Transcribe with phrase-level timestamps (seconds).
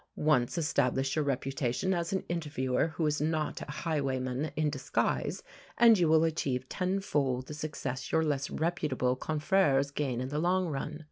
[0.15, 5.43] Once establish your reputation as an interviewer who is not a highwayman in disguise,
[5.77, 10.65] and you will achieve tenfold the success your less reputable confrères gain in the long
[10.65, 10.99] run.